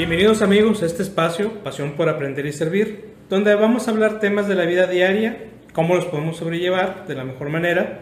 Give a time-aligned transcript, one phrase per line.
[0.00, 4.48] Bienvenidos amigos a este espacio, Pasión por Aprender y Servir, donde vamos a hablar temas
[4.48, 5.36] de la vida diaria,
[5.74, 8.00] cómo los podemos sobrellevar de la mejor manera,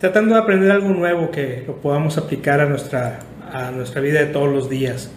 [0.00, 3.20] tratando de aprender algo nuevo que lo podamos aplicar a nuestra,
[3.52, 5.12] a nuestra vida de todos los días.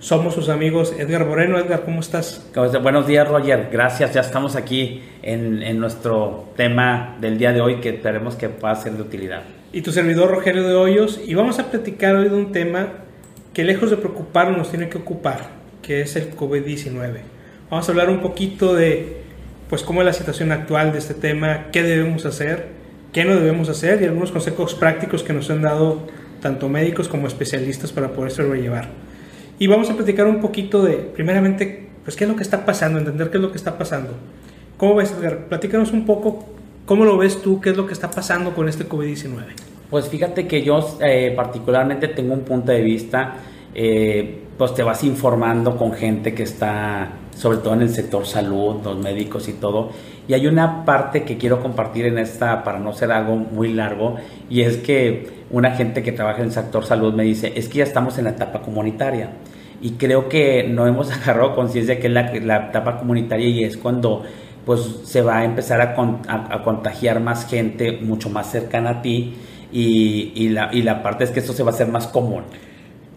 [0.00, 1.56] Somos sus amigos Edgar Moreno.
[1.56, 2.50] Edgar, ¿cómo estás?
[2.82, 3.68] Buenos días, Roger.
[3.70, 4.12] Gracias.
[4.12, 8.74] Ya estamos aquí en, en, nuestro tema del día de hoy que esperemos que pueda
[8.74, 9.42] ser de utilidad.
[9.72, 11.20] Y tu servidor, Rogelio de Hoyos.
[11.24, 12.88] Y vamos a platicar hoy de un tema
[13.52, 17.20] que lejos de preocuparnos nos tiene que ocupar, que es el COVID-19.
[17.70, 19.20] Vamos a hablar un poquito de
[19.68, 22.66] pues cómo es la situación actual de este tema, qué debemos hacer,
[23.12, 26.08] qué no debemos hacer y algunos consejos prácticos que nos han dado
[26.40, 28.88] tanto médicos como especialistas para poder sobrellevar.
[29.58, 32.98] Y vamos a platicar un poquito de, primeramente, pues qué es lo que está pasando,
[32.98, 34.14] entender qué es lo que está pasando.
[34.76, 35.46] ¿Cómo ves, Edgar?
[35.48, 36.48] Platícanos un poco,
[36.86, 37.60] ¿cómo lo ves tú?
[37.60, 39.36] ¿Qué es lo que está pasando con este COVID-19?
[39.90, 43.36] Pues fíjate que yo eh, particularmente tengo un punto de vista,
[43.74, 48.76] eh, pues te vas informando con gente que está, sobre todo en el sector salud,
[48.84, 49.90] los médicos y todo.
[50.28, 54.16] Y hay una parte que quiero compartir en esta, para no ser algo muy largo,
[54.48, 57.78] y es que una gente que trabaja en el sector salud me dice, es que
[57.78, 59.30] ya estamos en la etapa comunitaria
[59.80, 64.22] y creo que no hemos agarrado conciencia que es la, etapa comunitaria y es cuando
[64.64, 68.90] pues se va a empezar a, con, a, a contagiar más gente mucho más cercana
[68.90, 69.34] a ti
[69.72, 72.44] y, y, la, y la parte es que esto se va a hacer más común.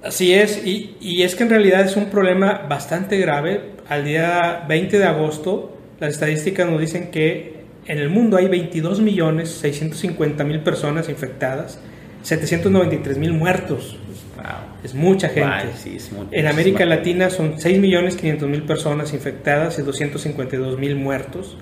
[0.04, 3.72] Así es, y, y, es que en realidad es un problema bastante grave.
[3.88, 9.00] Al día 20 de agosto, las estadísticas nos dicen que en el mundo hay 22
[9.00, 11.80] millones 650 mil personas infectadas,
[12.24, 13.98] 793 mil muertos.
[14.36, 14.46] Wow.
[14.84, 15.68] Es mucha gente.
[15.68, 20.78] Wow, sí, es en América Latina son 6 millones 500 mil personas infectadas y 252
[20.80, 21.58] mil muertos.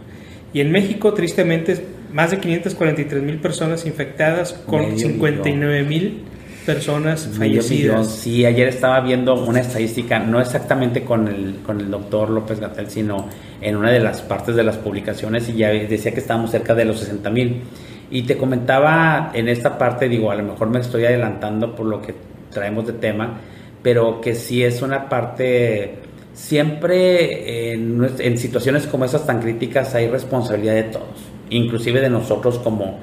[0.51, 6.23] Y en México, tristemente, más de 543 mil personas infectadas con Medio 59 mil
[6.65, 8.07] personas fallecidas.
[8.07, 12.89] Sí, ayer estaba viendo una estadística, no exactamente con el, con el doctor López Gatel,
[12.89, 13.27] sino
[13.61, 16.85] en una de las partes de las publicaciones y ya decía que estábamos cerca de
[16.85, 17.61] los 60 mil.
[18.09, 22.01] Y te comentaba en esta parte, digo, a lo mejor me estoy adelantando por lo
[22.01, 22.13] que
[22.51, 23.39] traemos de tema,
[23.81, 25.95] pero que sí es una parte,
[26.33, 32.59] siempre en, en situaciones como esas tan críticas hay responsabilidad de todos, inclusive de nosotros
[32.59, 32.99] como,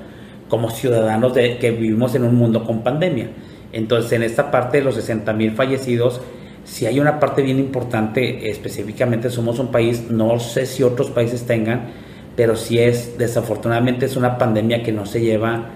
[0.49, 3.31] como ciudadanos de, que vivimos en un mundo con pandemia.
[3.73, 6.21] Entonces, en esta parte de los 60 mil fallecidos,
[6.65, 11.47] si hay una parte bien importante, específicamente somos un país, no sé si otros países
[11.47, 11.91] tengan,
[12.37, 15.67] pero sí es, desafortunadamente, es una pandemia que no se lleva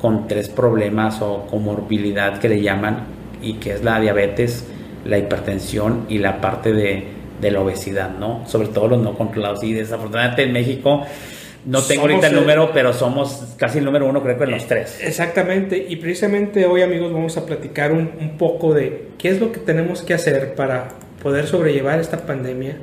[0.00, 4.64] con tres problemas o comorbilidad que le llaman, y que es la diabetes,
[5.04, 7.04] la hipertensión y la parte de,
[7.40, 8.42] de la obesidad, ¿no?
[8.46, 9.62] Sobre todo los no controlados.
[9.62, 11.02] Y desafortunadamente en México
[11.66, 14.52] no tengo somos ahorita el número, pero somos casi el número uno, creo que en
[14.52, 15.00] los tres.
[15.02, 19.50] Exactamente, y precisamente hoy, amigos, vamos a platicar un, un, poco de qué es lo
[19.50, 20.90] que tenemos que hacer para
[21.20, 22.76] poder sobrellevar esta pandemia,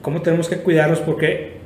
[0.00, 1.58] cómo tenemos que cuidarnos, porque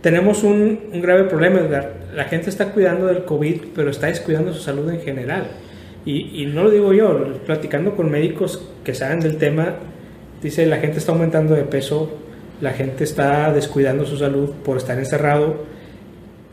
[0.00, 1.92] tenemos un, un grave problema, Edgar.
[2.14, 5.48] La gente está cuidando del COVID, pero está descuidando su salud en general.
[6.06, 9.74] Y, y no lo digo yo, platicando con médicos que saben del tema,
[10.42, 12.10] dice la gente está aumentando de peso,
[12.62, 15.75] la gente está descuidando su salud por estar encerrado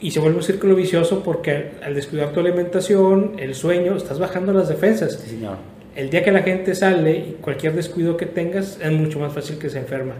[0.04, 4.52] y se vuelve un círculo vicioso porque al descuidar tu alimentación, el sueño, estás bajando
[4.52, 5.14] las defensas.
[5.14, 5.56] Sí, señor.
[5.96, 9.58] El día que la gente sale y cualquier descuido que tengas es mucho más fácil
[9.58, 10.16] que se enferma.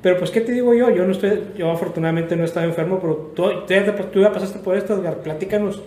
[0.00, 0.88] Pero pues, ¿qué te digo yo?
[0.90, 3.44] Yo no estoy, yo afortunadamente no he estado enfermo, pero tú,
[4.10, 5.18] tú ya pasaste por esto, Edgar.
[5.18, 5.82] Platícanos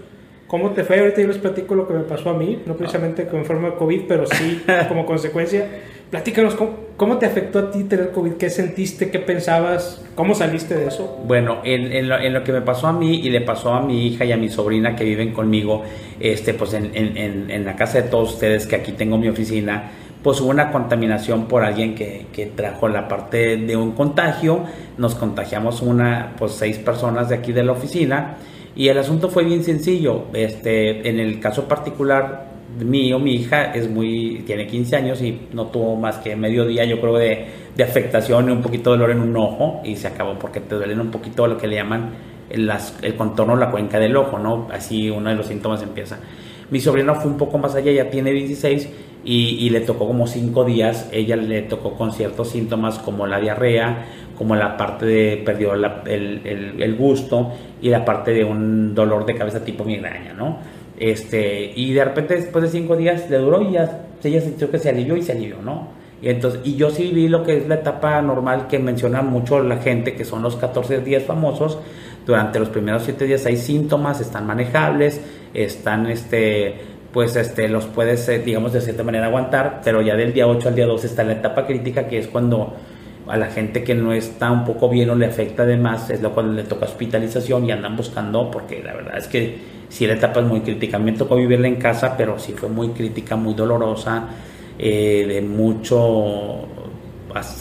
[0.45, 0.99] cómo te fue.
[0.99, 3.77] Ahorita yo les platico lo que me pasó a mí, no precisamente como enfermo de
[3.77, 5.67] COVID, pero sí como consecuencia.
[6.09, 8.33] Platícanos, ¿cómo, ¿cómo, te afectó a ti tener COVID?
[8.33, 9.11] ¿Qué sentiste?
[9.11, 10.03] ¿Qué pensabas?
[10.15, 11.19] ¿Cómo saliste de eso?
[11.27, 13.81] Bueno, en, en, lo, en lo, que me pasó a mí y le pasó a
[13.81, 15.83] mi hija y a mi sobrina que viven conmigo,
[16.19, 19.91] este, pues en, en, la casa de todos ustedes, que aquí tengo mi oficina,
[20.23, 24.63] pues hubo una contaminación por alguien que, que, trajo la parte de un contagio,
[24.97, 28.37] nos contagiamos una, pues seis personas de aquí de la oficina
[28.75, 33.89] y el asunto fue bien sencillo, este, en el caso particular mío, mi hija es
[33.89, 37.83] muy, tiene 15 años y no tuvo más que medio día yo creo de, de
[37.83, 40.99] afectación y un poquito de dolor en un ojo y se acabó porque te duelen
[40.99, 42.11] un poquito lo que le llaman
[42.51, 44.67] las, el contorno de la cuenca del ojo, ¿no?
[44.71, 46.19] Así uno de los síntomas empieza.
[46.71, 48.89] Mi sobrina fue un poco más allá, ya tiene 16
[49.23, 51.09] y, y, le tocó como 5 días.
[51.11, 54.05] Ella le tocó con ciertos síntomas como la diarrea,
[54.37, 57.51] como la parte de perdió la, el, el, el, gusto
[57.81, 60.59] y la parte de un dolor de cabeza tipo migraña, ¿no?
[60.99, 64.79] Este, y de repente después de 5 días le duró y ya ella sintió que
[64.79, 65.87] se alivió y se alivió, ¿no?
[66.21, 69.63] Y, entonces, y yo sí viví lo que es la etapa normal que menciona mucho
[69.63, 71.79] la gente, que son los 14 días famosos.
[72.25, 75.21] Durante los primeros 7 días hay síntomas, están manejables,
[75.53, 76.75] están, este,
[77.13, 80.75] pues, este, los puedes, digamos, de cierta manera aguantar, pero ya del día 8 al
[80.75, 82.75] día 12 está la etapa crítica, que es cuando
[83.27, 86.33] a la gente que no está un poco bien o le afecta además, es lo
[86.33, 90.39] cuando le toca hospitalización y andan buscando, porque la verdad es que si la etapa
[90.39, 90.97] es muy crítica.
[90.99, 94.27] Me tocó vivirla en casa, pero sí fue muy crítica, muy dolorosa,
[94.77, 96.67] eh, de mucho,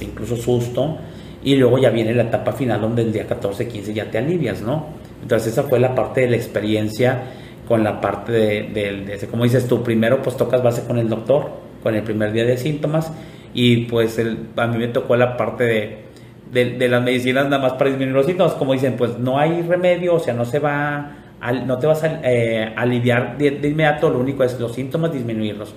[0.00, 0.98] incluso susto.
[1.42, 4.62] Y luego ya viene la etapa final donde el día 14, 15 ya te alivias,
[4.62, 4.86] ¿no?
[5.22, 7.22] Entonces esa fue la parte de la experiencia
[7.66, 11.50] con la parte de, de, como dices tú, primero pues tocas base con el doctor,
[11.82, 13.12] con el primer día de síntomas
[13.52, 15.64] y pues el, a mí me tocó la parte
[16.52, 19.62] de, de, las medicinas nada más para disminuir los síntomas, como dicen, pues no hay
[19.62, 24.18] remedio, o sea, no se va, no te vas a eh, aliviar de, inmediato, lo
[24.18, 25.74] único es los síntomas disminuirlos.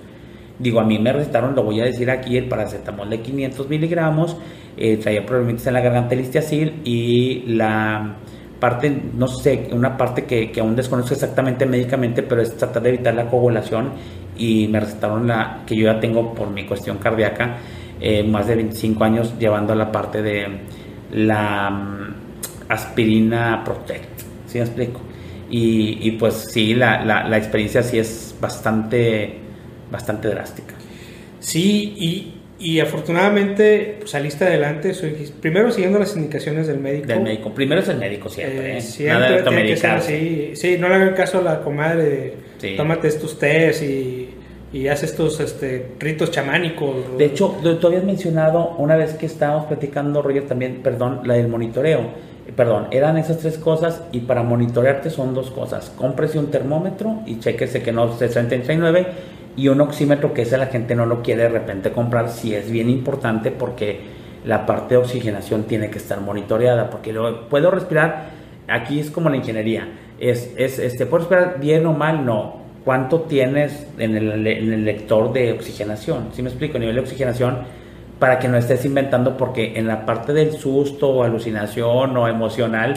[0.58, 4.36] Digo, a mí me recetaron, lo voy a decir aquí, el paracetamol de 500 miligramos,
[4.76, 8.16] eh, traía problemas en la garganta el y la
[8.62, 13.14] parte, no sé, una parte que, aún desconozco exactamente médicamente, pero es tratar de evitar
[13.14, 13.90] la coagulación
[14.36, 17.56] y me recetaron la que yo ya tengo por mi cuestión cardíaca,
[18.00, 20.46] eh, más de 25 años llevando la parte de
[21.12, 22.14] la mm,
[22.68, 25.00] aspirina Protect, ¿sí me explico?
[25.52, 29.34] Y, y pues sí, la, la, la, experiencia sí es bastante,
[29.90, 30.74] bastante drástica.
[31.40, 35.10] Sí, y y afortunadamente pues, saliste adelante, soy,
[35.40, 37.08] primero siguiendo las indicaciones del médico.
[37.08, 38.74] Del médico, primero es el médico siempre.
[38.74, 38.80] Eh, ¿eh?
[38.80, 40.50] siempre tiene que ser así.
[40.54, 42.34] Sí, no le hagan caso a la comadre,
[42.76, 44.30] tómate estos test y,
[44.72, 47.18] y haz estos este, ritos chamánicos.
[47.18, 51.48] De hecho, tú habías mencionado una vez que estábamos platicando, Roger, también, perdón, la del
[51.48, 52.31] monitoreo.
[52.56, 55.90] Perdón, eran esas tres cosas y para monitorearte son dos cosas.
[55.96, 59.06] Cómprese un termómetro y chequese que no se 39
[59.56, 62.70] y un oxímetro que ese la gente no lo quiere de repente comprar, si es
[62.70, 64.00] bien importante porque
[64.44, 68.30] la parte de oxigenación tiene que estar monitoreada, porque lo, puedo respirar,
[68.66, 72.24] aquí es como la ingeniería, es, es este, ¿puedo respirar bien o mal?
[72.24, 72.60] No.
[72.84, 76.30] ¿Cuánto tienes en el, en el lector de oxigenación?
[76.32, 77.58] Si me explico, nivel de oxigenación,
[78.22, 82.94] para que no estés inventando, porque en la parte del susto o alucinación o emocional,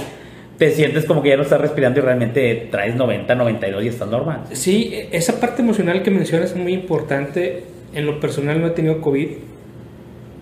[0.60, 4.08] te sientes como que ya no estás respirando y realmente traes 90, 92 y estás
[4.08, 4.42] normal.
[4.52, 7.64] Sí, esa parte emocional que mencionas es muy importante.
[7.96, 9.30] En lo personal no he tenido COVID,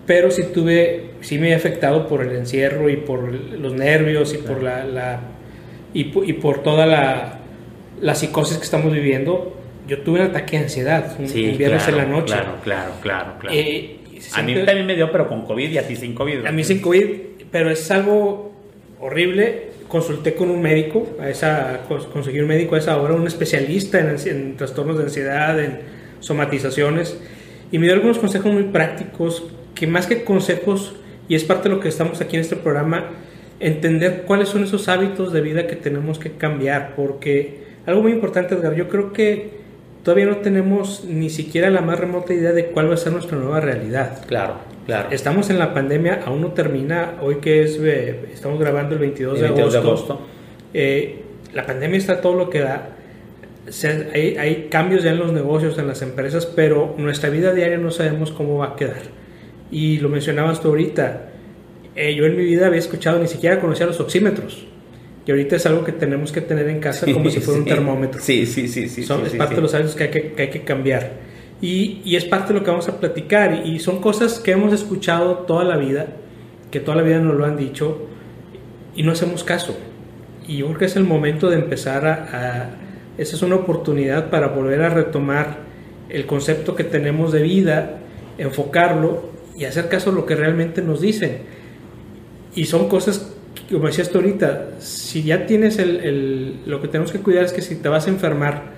[0.04, 4.36] pero sí tuve, sí me he afectado por el encierro y por los nervios y
[4.36, 5.20] por la, la
[5.94, 7.38] y, por toda la,
[8.02, 9.56] la, psicosis que estamos viviendo.
[9.88, 11.24] Yo tuve un ataque de ansiedad un,
[11.56, 12.34] viernes en la noche.
[12.34, 13.56] Claro, claro, claro, claro.
[13.56, 14.00] Eh,
[14.32, 16.46] a mí también me dio, pero con COVID y a ti sin COVID.
[16.46, 17.06] A mí sin COVID,
[17.50, 18.52] pero es algo
[19.00, 21.82] horrible consulté con un médico, a esa,
[22.12, 25.78] conseguí un médico a esa hora, un especialista en, trastornos de ansiedad, en
[26.18, 27.16] somatizaciones,
[27.70, 29.44] y me dio algunos consejos muy prácticos,
[29.76, 30.96] que más que consejos,
[31.28, 33.10] y es parte de lo que estamos aquí en este programa,
[33.60, 38.56] entender cuáles son esos hábitos de vida que tenemos que cambiar, porque algo muy importante,
[38.56, 39.63] Edgar, yo creo que
[40.04, 43.36] todavía no tenemos ni siquiera la más remota idea de cuál va a ser nuestra
[43.36, 44.24] nueva realidad.
[44.26, 45.08] Claro Claro.
[45.10, 47.14] Estamos en la pandemia, aún no termina.
[47.22, 49.46] Hoy que es, eh, estamos grabando el 22, de
[49.78, 50.20] agosto.
[50.74, 51.22] Eh,
[51.54, 52.90] la pandemia está todo lo que da.
[54.12, 57.90] hay, hay, cambios ya en los negocios, en las empresas, pero nuestra vida diaria no
[57.90, 59.02] sabemos cómo va a quedar.
[59.70, 61.30] Y lo mencionabas tú ahorita.
[61.96, 64.66] Eh, yo en mi vida había escuchado, ni siquiera conocía los oxímetros.
[65.26, 68.20] Y ahorita es algo que tenemos que tener en casa como si fuera un termómetro.
[68.20, 68.88] Sí, sí, sí.
[68.88, 71.12] sí Son, es parte de los hábitos que hay que, que hay que cambiar.
[71.60, 73.62] Y, es parte de lo que vamos a platicar.
[73.66, 76.08] Y, son cosas que hemos escuchado toda la vida,
[76.70, 78.06] que toda la vida nos lo han dicho,
[78.94, 79.76] y no hacemos caso.
[80.46, 82.76] Y yo creo que es el momento de empezar a,
[83.16, 85.60] esa es una oportunidad para volver a retomar
[86.10, 87.98] el concepto que tenemos de vida,
[88.36, 91.38] enfocarlo y hacer caso a lo que realmente nos dicen.
[92.54, 93.33] Y son cosas,
[93.70, 97.52] como decías tú ahorita, si ya tienes el, el, lo que tenemos que cuidar es
[97.52, 98.74] que si te vas a enfermar,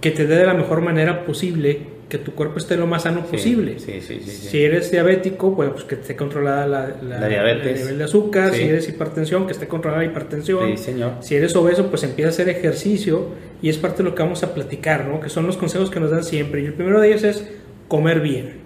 [0.00, 3.24] que te dé de la mejor manera posible que tu cuerpo esté lo más sano
[3.24, 3.78] posible.
[3.78, 7.72] si eres diabético, pues, pues que esté controlada la, diabetes.
[7.72, 8.52] el nivel de azúcar.
[8.52, 10.76] Si eres hipertensión, que esté controlada la hipertensión.
[10.76, 11.12] Señor.
[11.20, 13.28] Si eres obeso, pues empieza a hacer ejercicio
[13.62, 15.20] y es parte de lo que vamos a platicar, ¿no?
[15.20, 16.60] Que son los consejos que nos dan siempre.
[16.60, 17.48] Y el primero de ellos es
[17.88, 18.58] comer bien.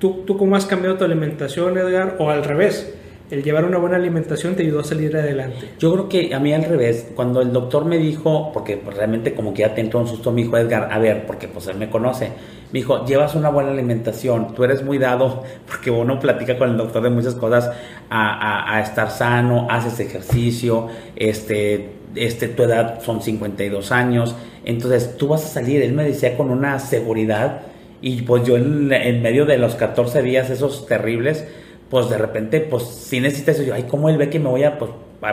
[0.00, 2.16] ¿Tú, tú cómo has cambiado tu alimentación, Edgar?
[2.18, 2.92] O al revés,
[3.32, 5.70] el llevar una buena alimentación te ayudó a salir adelante.
[5.78, 9.32] Yo creo que a mí al revés, cuando el doctor me dijo, porque pues, realmente
[9.32, 11.78] como que ya te entró un susto, me dijo Edgar, a ver, porque pues él
[11.78, 12.26] me conoce,
[12.72, 16.76] me dijo, llevas una buena alimentación, tú eres muy dado, porque uno platica con el
[16.76, 17.70] doctor de muchas cosas,
[18.10, 24.36] a, estar sano, haces ejercicio, este, este, tu edad son 52 años,
[24.66, 27.62] entonces tú vas a salir, él me decía con una seguridad,
[28.02, 31.46] y pues yo en, en medio de los 14 días esos terribles,
[31.92, 34.64] pues de repente, pues si necesitas eso, yo, ay, ¿cómo él ve que me voy
[34.64, 34.90] a, pues,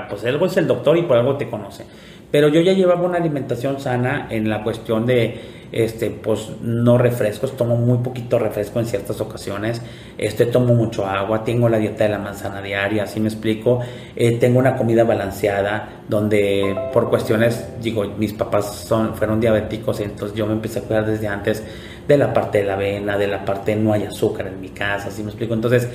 [0.10, 1.86] pues algo es el doctor y por algo te conoce.
[2.30, 5.39] Pero yo ya llevaba una alimentación sana en la cuestión de,
[5.72, 9.82] este, pues no refrescos, tomo muy poquito refresco en ciertas ocasiones,
[10.18, 13.80] este, tomo mucho agua, tengo la dieta de la manzana diaria, así me explico,
[14.18, 20.38] eh, tengo una comida balanceada, donde por cuestiones, digo, mis papás son, fueron diabéticos, entonces
[20.38, 21.63] yo me empecé a cuidar desde antes
[22.06, 25.08] de la parte de la avena, de la parte no hay azúcar en mi casa,
[25.08, 25.88] así me explico, entonces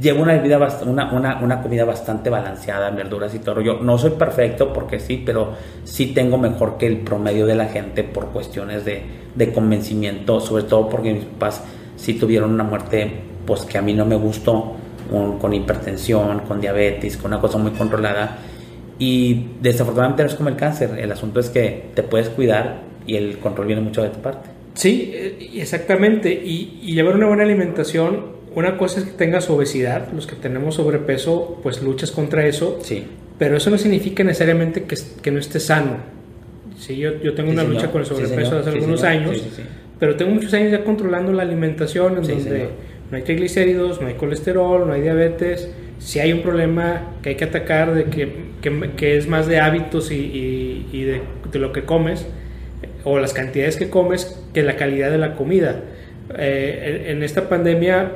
[0.00, 3.60] llevo una, vida una, una, una, comida bastante balanceada, verduras y todo.
[3.60, 5.52] Yo no soy perfecto porque sí, pero
[5.84, 9.02] sí tengo mejor que el promedio de la gente por cuestiones de,
[9.34, 11.62] de convencimiento, sobre todo porque mis papás
[11.96, 13.10] sí tuvieron una muerte
[13.46, 14.74] pues que a mí no me gustó,
[15.40, 18.36] con hipertensión, con diabetes, con una cosa muy controlada.
[18.98, 23.16] Y desafortunadamente no es como el cáncer, el asunto es que te puedes cuidar y
[23.16, 24.50] el control viene mucho de tu parte.
[24.74, 26.30] Sí, eh, exactamente.
[26.30, 30.74] Y, y llevar una buena alimentación una cosa es que tengas obesidad, los que tenemos
[30.74, 32.80] sobrepeso, pues luchas contra eso.
[32.82, 33.06] Sí.
[33.38, 35.98] Pero eso no significa necesariamente que, que no estés sano.
[36.76, 39.44] Sí, yo, yo tengo una lucha con el sobrepeso hace algunos años,
[40.00, 42.68] pero tengo muchos años ya controlando la alimentación, en donde
[43.10, 45.70] no hay triglicéridos, no hay colesterol, no hay diabetes.
[46.00, 49.60] Si hay un problema que hay que atacar, de que, que, que es más de
[49.60, 51.22] hábitos y, y, de,
[51.52, 52.26] de, lo que comes,
[53.04, 55.80] o las cantidades que comes, que la calidad de la comida.
[56.36, 58.12] Eh, en, en esta pandemia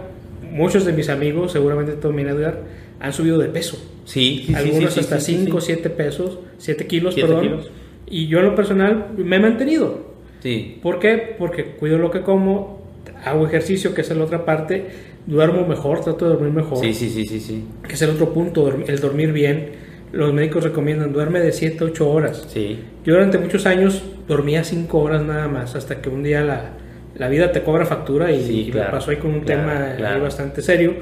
[0.52, 2.61] muchos de mis amigos, seguramente también Edgar,
[3.00, 3.82] han subido de peso.
[4.04, 7.62] Sí, Algunos hasta 5, 7 pesos, 7 kilos, perdón.
[8.06, 10.12] Y yo en lo personal me he mantenido.
[10.42, 10.78] Sí.
[10.82, 11.35] ¿Por qué?
[11.38, 12.82] Porque cuido lo que como,
[13.25, 14.87] hago ejercicio, que es la otra parte,
[15.26, 16.78] duermo mejor, trato de dormir mejor.
[16.78, 17.64] Sí, sí, sí, sí, sí.
[17.87, 19.71] Que es el otro punto, el dormir bien.
[20.12, 22.47] Los médicos recomiendan duerme de 7 a 8 horas.
[22.49, 22.78] Sí.
[23.04, 26.73] Yo durante muchos años dormía 5 horas nada más, hasta que un día la,
[27.16, 30.95] la vida te cobra factura y, me pasó ahí con un tema bastante serio.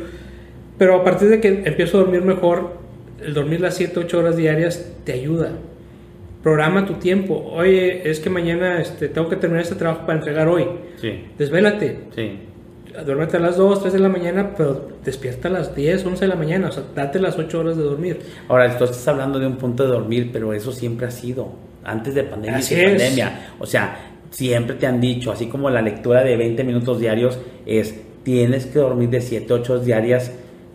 [0.78, 2.72] Pero a partir de que empiezo a dormir mejor,
[3.22, 5.52] el dormir las 7, 8 horas diarias te ayuda.
[6.42, 7.50] Programa tu tiempo.
[7.52, 10.66] Oye, es que mañana este, tengo que terminar este trabajo para entregar hoy.
[11.00, 11.26] Sí.
[11.36, 11.98] Desvélate.
[12.14, 12.38] Sí.
[13.04, 16.28] Duérmete a las 2, 3 de la mañana, pero despierta a las 10, 11 de
[16.28, 16.68] la mañana.
[16.68, 18.20] O sea, date las 8 horas de dormir.
[18.48, 21.52] Ahora, tú estás hablando de un punto de dormir, pero eso siempre ha sido.
[21.84, 23.52] Antes de pandemia y pandemia.
[23.58, 27.94] O sea, siempre te han dicho, así como la lectura de 20 minutos diarios es,
[28.22, 30.32] tienes que dormir de 7, 8 diarias,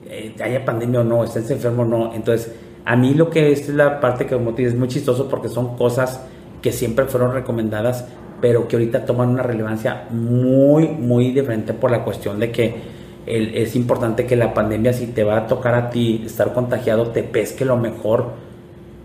[0.08, 2.14] eh, haya pandemia o no, estés enfermo o no.
[2.14, 2.54] Entonces,
[2.86, 6.22] a mí lo que es la parte que como es muy chistoso porque son cosas
[6.62, 8.06] que siempre fueron recomendadas,
[8.42, 12.96] pero que ahorita toman una relevancia muy, muy diferente por la cuestión de que
[13.26, 17.24] es importante que la pandemia, si te va a tocar a ti estar contagiado, te
[17.24, 18.34] pesque lo mejor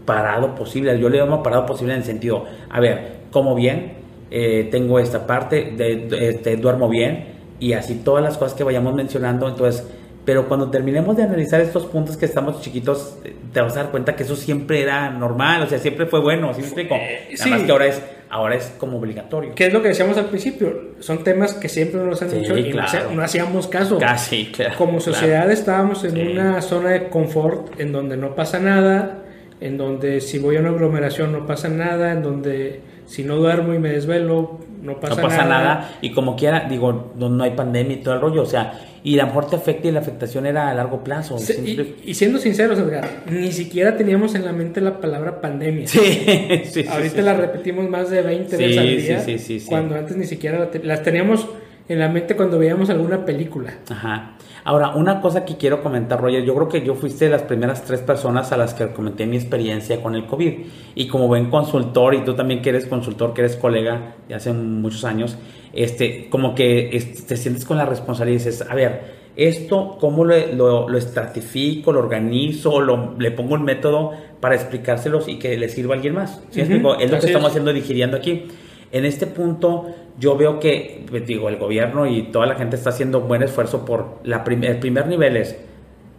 [0.05, 0.99] parado posible.
[0.99, 4.00] Yo le llamo parado posible en el sentido, a ver, como bien,
[4.31, 8.95] eh, tengo esta parte, de, este, duermo bien y así todas las cosas que vayamos
[8.95, 9.49] mencionando.
[9.49, 9.85] Entonces,
[10.25, 13.17] pero cuando terminemos de analizar estos puntos que estamos chiquitos,
[13.53, 16.53] te vas a dar cuenta que eso siempre era normal, o sea, siempre fue bueno,
[16.55, 16.95] ¿sí me explico?
[16.95, 19.55] Eh, Nada más que ahora es, ahora es como obligatorio.
[19.55, 20.93] ¿Qué es lo que decíamos al principio?
[21.01, 23.99] Son temas que siempre nos han dicho y no, hacíamos caso.
[23.99, 29.25] Casi, Como sociedad estábamos en una zona de confort en donde no pasa nada,
[29.61, 32.81] en donde si voy a una aglomeración no pasa nada, en donde
[33.11, 35.99] si no duermo y me desvelo, no pasa, no pasa nada.
[36.01, 39.27] Y como quiera, digo, no, hay pandemia y todo el rollo, o sea, y la
[39.27, 41.37] mejor te afecta y la afectación era a largo plazo.
[41.37, 45.89] y, siendo sinceros, Edgar, ni siquiera teníamos en la mente la palabra pandemia.
[45.89, 45.99] Sí,
[46.71, 46.85] sí.
[46.89, 49.21] Ahorita la repetimos más de 20 veces al día.
[49.23, 51.49] Sí, sí, sí, Cuando antes ni siquiera las teníamos
[51.91, 53.75] en la mente cuando veíamos alguna película.
[53.89, 54.37] Ajá.
[54.63, 57.83] Ahora, una cosa que quiero comentar, Roger, yo creo que yo fuiste de las primeras
[57.83, 60.53] tres personas a las que comenté mi experiencia con el COVID.
[60.95, 64.53] Y como buen consultor, y tú también que eres consultor, que eres colega de hace
[64.53, 65.37] muchos años,
[65.73, 70.89] este, como que te sientes con la responsabilidad y dices, a ver, esto, ¿cómo lo,
[70.89, 75.95] lo, estratifico, lo organizo, lo, le pongo un método para explicárselos y que le sirva
[75.95, 76.41] a alguien más?
[76.51, 78.45] ¿Sí Es lo que estamos haciendo digiriendo aquí.
[78.93, 79.87] En este punto
[80.21, 83.43] yo veo que, pues, digo, el gobierno y toda la gente está haciendo un buen
[83.43, 85.57] esfuerzo por la el primer nivel es,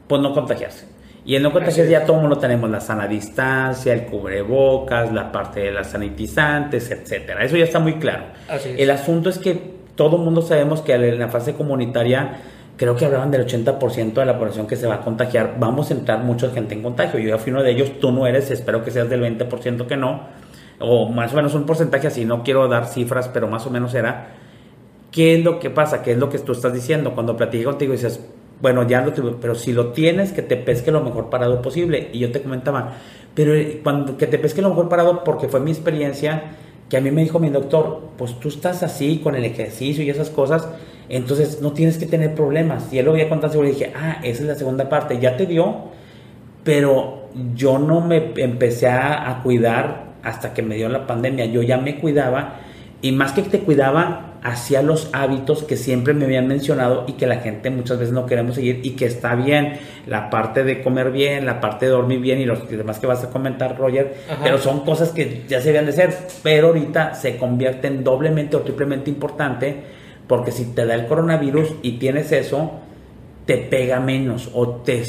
[0.08, 0.88] pues no contagiarse.
[1.24, 5.32] Y el no contagiarse ya todo el mundo tenemos la sana distancia, el cubrebocas, la
[5.32, 7.46] parte de las sanitizantes, etcétera.
[7.46, 8.24] Eso ya está muy claro.
[8.66, 12.40] El asunto es que todo el mundo sabemos que en la fase comunitaria
[12.78, 15.58] creo que hablaban del 80% de la población que se va a contagiar.
[15.60, 17.20] Vamos a entrar mucha gente en contagio.
[17.20, 19.98] Yo ya fui uno de ellos, tú no eres, espero que seas del 20% que
[19.98, 20.41] no
[20.82, 23.94] o más o menos un porcentaje así, no quiero dar cifras, pero más o menos
[23.94, 24.30] era,
[25.12, 26.02] ¿qué es lo que pasa?
[26.02, 27.14] ¿Qué es lo que tú estás diciendo?
[27.14, 28.20] Cuando platiqué contigo dices,
[28.62, 32.10] bueno, ya lo tuve, pero si lo tienes, que te pesque lo mejor parado posible.
[32.14, 32.94] Y yo te comentaba,
[33.34, 36.56] pero eh, cuando que te pesque lo mejor parado, porque fue mi experiencia,
[36.90, 40.10] que a mí me dijo mi doctor, pues tú estás así con el ejercicio y
[40.10, 40.68] esas cosas,
[41.10, 42.94] entonces no tienes que tener problemas.
[42.94, 45.36] Y él lo había contado, y le dije, ah, esa es la segunda parte, ya
[45.36, 45.76] te dio,
[46.64, 51.46] pero yo no me empecé a cuidar hasta que me dio la pandemia.
[51.46, 52.60] Yo ya me cuidaba
[53.02, 57.26] y más que te cuidaba, hacía los hábitos que siempre me habían mencionado y que
[57.26, 59.80] la gente muchas veces no queremos seguir y que está bien.
[60.06, 63.24] La parte de comer bien, la parte de dormir bien y los demás que vas
[63.24, 64.16] a comentar, Roger.
[64.44, 66.16] Pero son cosas que ya se debían de ser.
[66.44, 71.94] Pero ahorita se convierten doblemente o triplemente importante porque si te da el coronavirus y
[71.94, 72.72] tienes eso,
[73.46, 75.04] te pega menos o, te,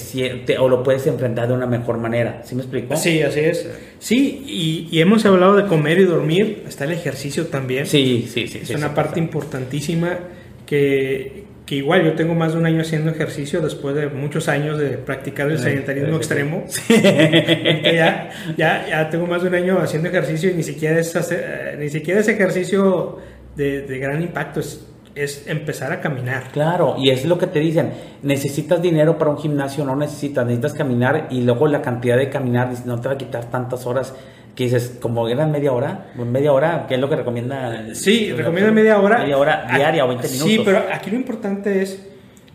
[0.59, 2.43] o lo puedes enfrentar de una mejor manera.
[2.45, 2.97] ¿Sí me explico?
[2.97, 3.69] Sí, así es.
[3.99, 7.87] Sí, y, hemos hablado de comer y dormir, está el ejercicio también.
[7.87, 8.61] Sí, sí, sí.
[8.63, 10.19] Es una parte importantísima
[10.67, 14.79] que, que, igual yo tengo más de un año haciendo ejercicio después de muchos años
[14.79, 16.65] de practicar el sedentarismo extremo.
[16.89, 21.77] ya, ya, ya tengo más de un año haciendo ejercicio y ni siquiera es, hacer,
[21.79, 23.19] ni siquiera es ejercicio
[23.57, 26.45] de, de gran impacto, es es empezar a caminar.
[26.53, 27.93] Claro, y es lo que te dicen,
[28.23, 32.71] necesitas dinero para un gimnasio, no necesitas, necesitas caminar y luego la cantidad de caminar
[32.87, 34.15] no te va a quitar tantas horas
[34.55, 37.95] que dices, como eran media hora, media hora, ¿qué es lo que recomienda?
[37.95, 39.19] Sí, recomienda media hora.
[39.19, 40.49] Media hora diaria o 20 minutos.
[40.49, 42.07] Sí, pero aquí lo importante es,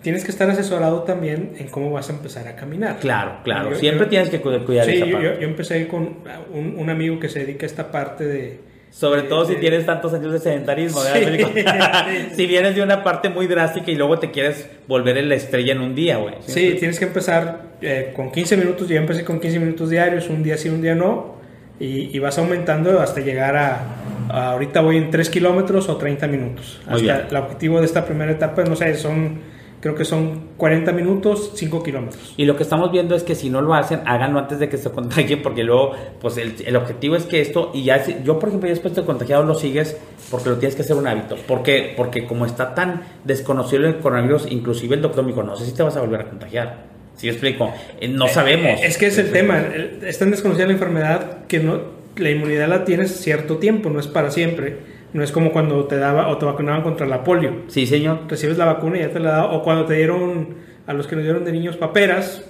[0.04, 3.00] tienes que estar asesorado también en cómo vas a empezar a caminar.
[3.00, 5.24] Claro, claro, siempre tienes que cuidar sí, esa parte.
[5.24, 6.18] Yo, yo, empecé con
[6.54, 8.60] un, un amigo que se dedica a esta parte de
[8.91, 11.01] sobre todo si tienes tantos años de sedentarismo.
[12.36, 15.74] si vienes de una parte muy drástica y luego te quieres volver en la estrella
[15.74, 16.36] en un día, güey.
[16.46, 18.88] Sí, tienes que empezar eh, con 15 minutos.
[18.88, 21.38] Yo empecé con 15 minutos diarios, un día sí, un día no.
[21.79, 23.82] Y, vas aumentando hasta llegar a,
[24.29, 26.82] Ahorita voy en 3 kilómetros o 30 minutos.
[26.88, 29.39] Hasta el objetivo de esta primera etapa, no sé, son
[29.88, 32.34] creo que son 40 minutos, 5 kilómetros.
[32.36, 34.77] Y lo que estamos viendo es que si no lo hacen, háganlo antes de que
[34.77, 38.67] se contagien, porque luego, pues el, objetivo es que esto, y ya, yo por ejemplo,
[38.67, 39.98] ya después de contagiado lo sigues
[40.29, 41.38] porque lo tienes que hacer un hábito.
[41.48, 41.94] ¿Por qué?
[41.96, 45.74] Porque como está tan desconocido el coronavirus, inclusive el doctor me dijo, no sé si
[45.74, 46.88] te vas a volver a contagiar.
[47.15, 47.74] ¿Sí explico?
[48.01, 48.82] Eh, no eh, sabemos.
[48.84, 49.63] Es que es el tema,
[50.06, 51.79] es tan desconocida la enfermedad que no,
[52.17, 54.97] la inmunidad la tienes cierto tiempo, no es para siempre.
[55.13, 57.63] No es como cuando te daba o te vacunaban contra la polio.
[57.67, 58.22] Sí, señor.
[58.28, 59.46] Recibes la vacuna y ya te la da.
[59.46, 62.43] O cuando te dieron, a los que nos dieron de niños paperas,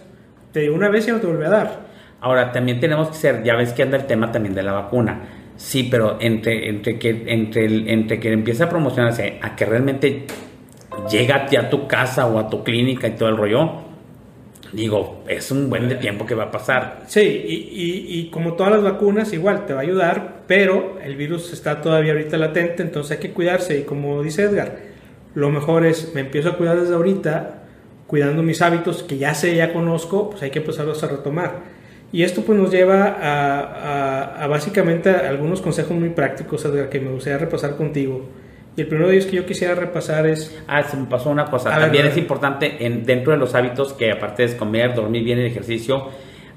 [0.52, 1.88] te dio una vez y no te volvió a dar.
[2.20, 5.22] Ahora, también tenemos que ser, ya ves que anda el tema también de la vacuna.
[5.56, 10.26] Sí, pero entre, entre, que, entre, el, entre que empieza a promocionarse a que realmente
[11.10, 13.87] llega a tu casa o a tu clínica y todo el rollo,
[14.78, 17.04] digo, es un buen tiempo que va a pasar.
[17.08, 21.52] Sí, y, y, como todas las vacunas, igual te va a ayudar, pero el virus
[21.52, 23.80] está todavía ahorita latente, entonces hay que cuidarse.
[23.80, 24.78] Y como dice Edgar,
[25.34, 27.64] lo mejor es, me empiezo a cuidar desde ahorita,
[28.06, 31.64] cuidando mis hábitos que ya sé, ya conozco, pues hay que empezarlos a retomar.
[32.12, 37.00] Y esto pues nos lleva a, a, a básicamente algunos consejos muy prácticos, Edgar, que
[37.02, 38.30] me gustaría repasar contigo.
[38.78, 40.56] Y el primero de ellos que yo quisiera repasar es...
[40.68, 41.72] Ah, se me pasó una cosa.
[41.72, 45.48] También es importante en, dentro de los hábitos que aparte de comer, dormir bien, el
[45.48, 46.10] ejercicio,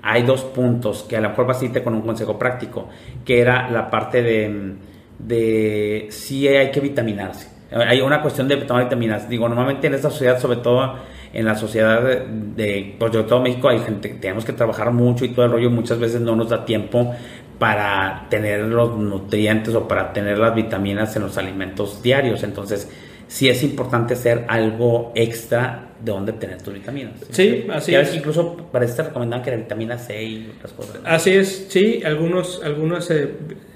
[0.03, 2.91] hay dos puntos que a lo mejor vas a irte con un consejo práctico,
[3.25, 4.75] que era la parte de,
[5.19, 7.49] de si hay que vitaminarse.
[7.73, 9.27] Hay una cuestión de tomar vitaminas.
[9.27, 10.97] Digo, normalmente en esta sociedad, sobre todo
[11.33, 15.25] en la sociedad de, pues, de todo México, hay gente que tenemos que trabajar mucho
[15.25, 17.15] y todo el rollo, muchas veces no nos da tiempo
[17.61, 22.43] para tener los nutrientes o para tener las vitaminas en los alimentos diarios.
[22.43, 22.89] Entonces,
[23.29, 27.13] sí es importante hacer algo extra de donde tener tus vitaminas.
[27.29, 28.17] Sí, así es.
[28.17, 31.01] incluso para esto recomendaban que la vitamina C y otras cosas.
[31.05, 33.31] Así es, sí, algunos, algunos eh,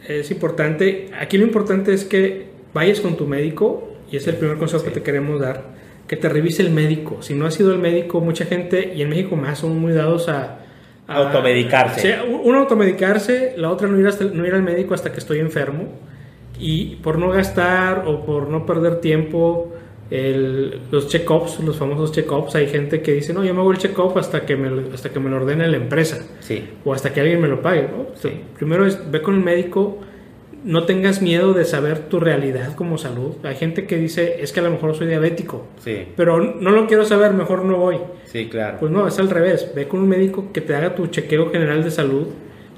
[0.08, 1.10] es importante.
[1.20, 4.92] Aquí lo importante es que vayas con tu médico, y es el primer consejo que
[4.92, 5.74] te queremos dar,
[6.08, 7.20] que te revise el médico.
[7.20, 10.30] Si no ha sido el médico, mucha gente, y en México más, son muy dados
[10.30, 10.63] a
[11.06, 12.00] automedicarse.
[12.00, 12.08] Sí,
[12.42, 15.88] uno automedicarse, la otra no ir, no ir al médico hasta que estoy enfermo.
[16.58, 19.72] Y por no gastar o por no perder tiempo,
[20.10, 23.78] el, los check-ups, los famosos check-ups, hay gente que dice, no, yo me hago el
[23.78, 26.24] check-up hasta, que me, hasta que me lo ordene la empresa.
[26.40, 26.64] Sí.
[26.84, 27.88] O hasta que alguien me lo pague.
[28.56, 29.98] Primero es, ve con el médico
[30.64, 33.37] no tengas miedo de saber tu realidad como salud.
[33.44, 36.09] Hay gente que dice, es que a lo mejor soy diabético, sí.
[36.16, 37.98] pero no lo quiero saber, mejor no voy.
[38.24, 38.79] Sí, claro.
[38.81, 39.70] Pues no, es al revés.
[39.74, 42.29] Ve con un médico que te haga tu chequeo general de salud,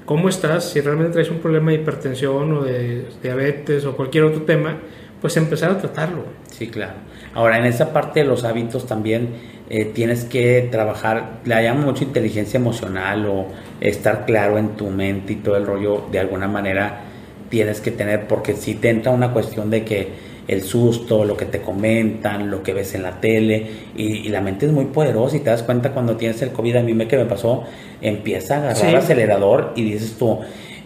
[0.05, 4.41] cómo estás, si realmente traes un problema de hipertensión o de diabetes o cualquier otro
[4.41, 4.77] tema,
[5.21, 6.25] pues empezar a tratarlo.
[6.51, 6.95] Sí, claro.
[7.33, 9.29] Ahora, en esa parte de los hábitos también
[9.69, 13.47] eh, tienes que trabajar, le llamo mucho inteligencia emocional o
[13.79, 17.03] estar claro en tu mente y todo el rollo de alguna manera
[17.49, 21.45] tienes que tener, porque si te entra una cuestión de que el susto, lo que
[21.45, 25.39] te comentan, lo que ves en la tele, y, la mente es muy poderosa y
[25.41, 27.63] te das cuenta cuando tienes el COVID, a mí me que me pasó,
[28.01, 30.39] empieza a agarrar el acelerador y dices tú,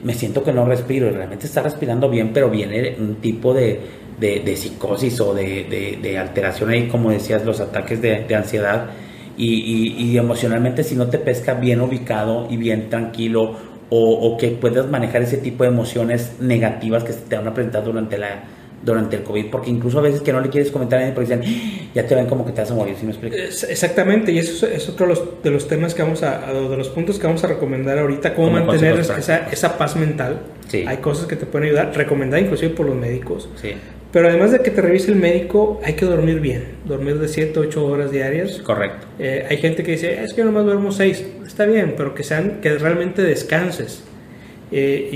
[0.04, 3.80] me siento que no respiro, y realmente está respirando bien, pero viene un tipo de,
[4.20, 8.90] de, psicosis o de, de, alteración ahí, como decías, los ataques de, ansiedad,
[9.38, 13.56] y, y, y emocionalmente si no te pesca bien ubicado y bien tranquilo,
[13.94, 18.18] o, que puedas manejar ese tipo de emociones negativas que te van a presentar durante
[18.18, 18.44] la
[18.84, 21.36] durante el COVID, porque incluso a veces que no le quieres comentar a nadie porque
[21.36, 21.90] dicen, ¡Ah!
[21.94, 23.36] ya te ven como que te vas a morir, ¿sí me explico?
[23.36, 26.90] Exactamente, y eso es otro de los, de los temas que vamos a, de los
[26.90, 30.40] puntos que vamos a recomendar ahorita, cómo mantener esa, esa, paz mental.
[30.68, 30.84] Sí.
[30.88, 33.50] Hay cosas que te pueden ayudar, recomendar inclusive por los médicos.
[33.62, 33.76] Sí.
[34.12, 37.58] Pero además de que te revise el médico, hay que dormir bien, dormir de 7,
[37.58, 38.58] 8 horas diarias.
[38.58, 39.08] Correcto.
[39.20, 42.24] Eh, hay gente que dice, es que yo nomás duermo 6, está bien, pero que,
[42.24, 44.04] sean, que realmente descanses.
[44.74, 45.10] Eh,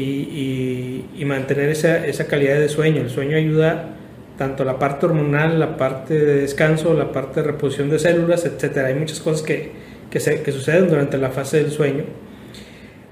[1.15, 3.01] y, mantener esa, esa, calidad de sueño.
[3.01, 3.95] El sueño ayuda
[4.37, 8.89] tanto la parte hormonal, la parte de descanso, la parte de reposición de células, etcétera.
[8.89, 9.71] Hay muchas cosas que,
[10.11, 12.03] que, se, que suceden durante la fase del sueño.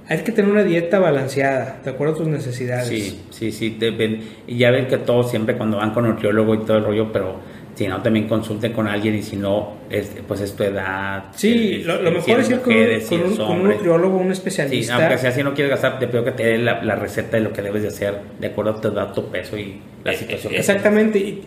[0.10, 2.88] Hay que tener una dieta balanceada, de acuerdo a tus necesidades.
[2.88, 3.78] Sí, sí, sí.
[4.48, 7.39] y ya ven que todos siempre cuando van con nutriólogo y todo el rollo, pero
[7.76, 9.78] si no, también consulten con alguien y si no,
[10.28, 11.26] pues es tu edad.
[11.36, 14.96] Sí, lo, mejor es ir con, un, nutriólogo, un especialista.
[14.96, 17.38] Sí, aunque sea si no quieres gastar, te pido que te dé la, la, receta
[17.38, 20.13] de lo que debes de hacer de acuerdo a tu edad, tu peso y la
[20.13, 20.54] eh, situación.
[20.54, 21.42] Exactamente, y,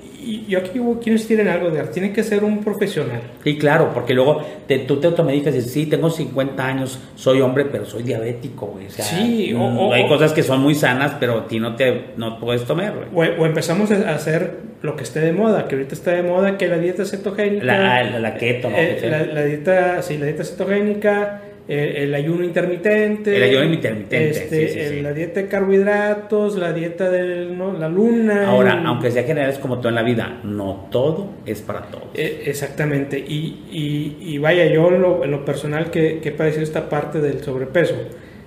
[0.48, 3.20] yo aquí quiero insistir en algo, de tiene que ser un profesional.
[3.44, 7.40] Sí, claro, porque luego te, tú te automedicas y dices, sí, tengo 50 años, soy
[7.40, 8.86] hombre, pero soy diabético, güey.
[8.86, 12.06] O sea, sí, o, hay cosas que son muy sanas, pero a ti no te
[12.16, 13.30] no puedes tomar, güey.
[13.38, 16.68] O, empezamos a hacer lo que esté de moda, que ahorita está de moda, que
[16.68, 17.64] la dieta cetogénica.
[17.64, 18.68] La, la, keto.
[18.70, 23.36] Eh, la, dieta, sí, la dieta cetogénica el, ayuno intermitente.
[23.36, 24.30] El ayuno intermitente.
[24.30, 28.48] Este, la dieta de carbohidratos, la dieta de la luna.
[28.48, 32.08] Ahora, aunque sea general, es como todo en la vida, no todo es para todos.
[32.14, 33.18] Eh, exactamente.
[33.18, 33.64] Y,
[34.20, 37.42] y, vaya, yo en lo, en lo personal que, que, he padecido esta parte del
[37.42, 37.96] sobrepeso,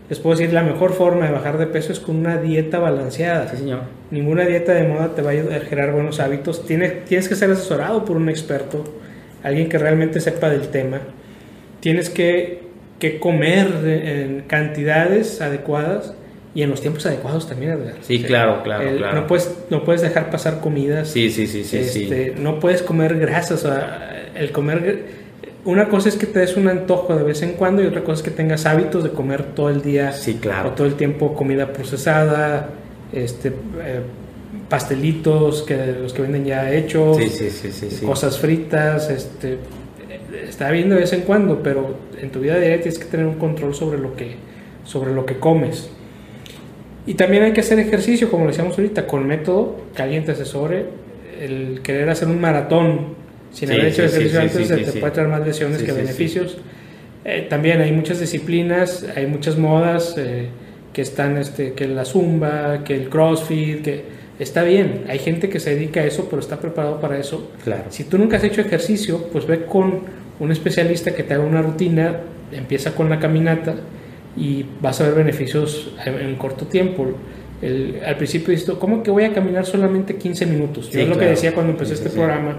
[0.10, 3.50] les puedo decir, la mejor forma de bajar de peso es con una dieta balanceada.
[3.50, 3.82] Sí, señor.
[4.12, 6.66] Ninguna dieta de moda te va a generar buenos hábitos.
[6.66, 8.84] Tienes, tienes que ser asesorado por un experto,
[9.44, 11.02] alguien que realmente sepa del tema.
[11.82, 12.69] Tienes que
[13.00, 16.14] que comer en cantidades adecuadas
[16.54, 17.78] y en los tiempos adecuados también.
[18.02, 19.22] Sí, claro, claro, claro.
[19.22, 21.10] No puedes, no puedes dejar pasar comidas.
[21.10, 23.66] Sí, sí, sí, sí, este, No puedes comer grasas.
[23.66, 23.74] O
[24.36, 25.20] el comer...
[25.66, 28.22] Una cosa es que te des un antojo de vez en cuando y otra cosa
[28.22, 30.12] es que tengas hábitos de comer todo el día.
[30.12, 30.70] Sí, claro.
[30.70, 32.70] O todo el tiempo comida procesada,
[33.14, 33.50] este...
[33.50, 34.02] Eh,
[34.68, 39.58] pastelitos que los que venden ya hechos, sí, sí, sí, cosas fritas, este
[40.50, 43.36] está bien de vez en cuando, pero en tu vida diaria tienes que tener un
[43.36, 44.36] control sobre lo que,
[44.84, 45.90] sobre lo que comes.
[47.06, 50.86] Y también hay que hacer ejercicio, como decíamos ahorita, con método, que alguien te asesore.
[51.40, 53.16] El querer hacer un maratón
[53.52, 56.58] sin haber hecho ejercicio antes te puede traer más lesiones que beneficios.
[57.26, 60.50] Eh, también hay muchas disciplinas, hay muchas modas eh,
[60.94, 64.04] que están, este, que la zumba, que el crossfit, que
[64.40, 65.06] está bien.
[65.10, 67.52] Hay gente que se dedica a eso, pero está preparado para eso.
[67.64, 67.86] Claro.
[67.90, 71.62] Si tú nunca has hecho ejercicio, pues ve con un especialista que te haga una
[71.62, 72.22] rutina,
[72.52, 73.76] empieza con la caminata
[74.38, 77.08] y vas a ver beneficios en, corto tiempo.
[78.06, 80.90] al principio dices, ¿cómo que voy a caminar solamente 15 minutos?
[80.92, 82.58] Yo es lo que decía cuando empecé este programa.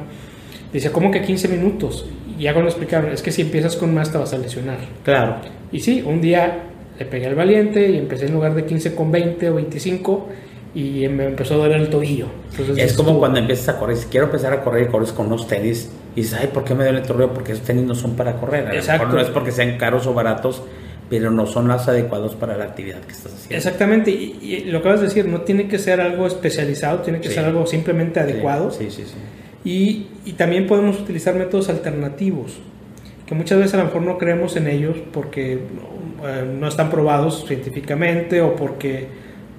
[0.73, 2.07] Decía, ¿cómo que 15 minutos?
[2.39, 4.79] Y ya cuando explicaron, es que si empiezas con más te vas a lesionar.
[5.05, 5.37] Claro.
[5.73, 6.65] Y sí, un día
[6.99, 10.29] le pegué al valiente y empecé en lugar de 15 con 20 o 25
[10.75, 12.27] y me empezó a doler el tobillo.
[12.77, 15.91] es como cuando empiezas a correr, si quiero empezar a correr, corres con unos tenis
[16.17, 17.33] y dices, ay, ¿por qué me duele el tobillo?
[17.33, 18.67] Porque esos tenis no son para correr.
[18.69, 20.63] A no es porque sean caros o baratos,
[21.09, 23.57] pero no son los adecuados para la actividad que estás haciendo.
[23.57, 27.31] Exactamente, y, lo que vas a decir, no tiene que ser algo especializado, tiene que
[27.31, 28.71] ser algo simplemente adecuado.
[28.71, 29.15] Sí, sí, sí.
[29.65, 32.59] Y, y también podemos utilizar métodos alternativos,
[33.27, 37.45] que muchas veces a lo mejor no creemos en ellos porque eh, no están probados
[37.47, 39.09] científicamente o porque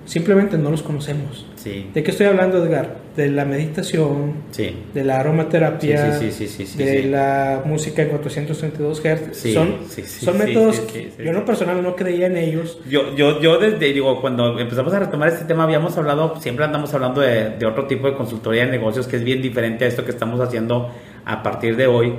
[0.06, 1.46] simplemente no los conocemos.
[1.56, 1.90] Sí.
[1.94, 3.01] ¿De qué estoy hablando, Edgar?
[3.16, 4.74] De la meditación, sí.
[4.94, 9.54] de la aromaterapia, de la música en 432 Hz.
[9.54, 12.80] son, son métodos que yo no personal no creía en ellos.
[12.90, 16.94] Yo, yo, yo desde, digo, cuando empezamos a retomar este tema habíamos hablado, siempre andamos
[16.94, 20.06] hablando de, de otro tipo de consultoría de negocios que es bien diferente a esto
[20.06, 20.90] que estamos haciendo
[21.26, 22.14] a partir de hoy.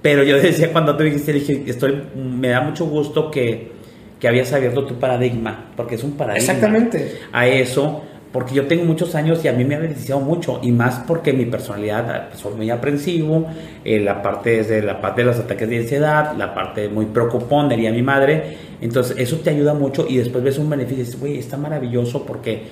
[0.00, 3.74] Pero yo decía cuando tú dijiste, dije, estoy, me da mucho gusto que
[4.20, 6.52] que habías abierto tu paradigma, porque es un paradigma.
[6.52, 7.18] Exactamente.
[7.32, 8.02] A eso,
[8.36, 11.32] porque yo tengo muchos años y a mí me ha beneficiado mucho, y más porque
[11.32, 13.46] mi personalidad, soy muy aprensivo,
[13.82, 17.70] eh, la parte desde la parte de los ataques de ansiedad, la parte muy preocupón,
[17.70, 21.18] diría mi madre, entonces eso te ayuda mucho y después ves un beneficio y dices,
[21.18, 22.64] güey, está maravilloso porque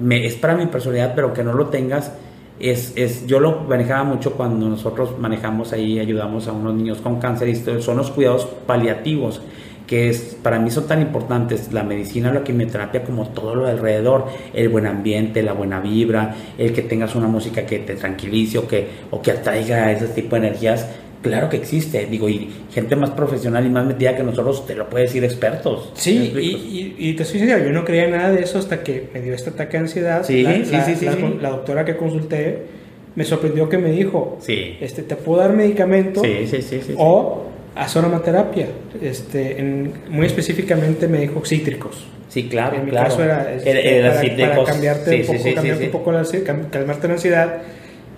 [0.00, 2.14] me, es para mi personalidad, pero que no lo tengas.
[2.58, 7.20] Es, es, yo lo manejaba mucho cuando nosotros manejamos ahí, ayudamos a unos niños con
[7.20, 9.42] cáncer y son los cuidados paliativos
[9.90, 14.26] que es, para mí son tan importantes la medicina, la quimioterapia, como todo lo alrededor,
[14.54, 18.68] el buen ambiente, la buena vibra, el que tengas una música que te tranquilice o
[18.68, 20.86] que, o que atraiga ese tipo de energías,
[21.22, 24.88] Claro que existe, digo, y gente más profesional y más metida que nosotros te lo
[24.88, 25.90] puede decir expertos.
[25.92, 29.20] Sí, y, y, te soy sincero, yo no creía nada de eso hasta que me
[29.20, 30.22] dio este ataque de ansiedad.
[30.24, 31.38] Sí, la, sí, la, sí, la, sí.
[31.42, 32.62] la doctora que consulté
[33.16, 34.78] me sorprendió que me dijo, Sí.
[34.80, 36.94] este, te puedo dar medicamento Sí, sí, sí, sí.
[36.96, 38.66] o haz aromaterapia.
[39.00, 42.06] Este, en- muy específicamente me dijo cítricos.
[42.28, 43.08] Sí, claro, en mi claro.
[43.08, 44.02] caso era, este,
[44.38, 46.22] para, para cambiarte, Sí, un poco, sí, sí, cambiarte un poco la,
[46.70, 47.58] calmarte la ansiedad.